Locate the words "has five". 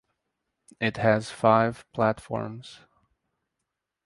0.97-1.85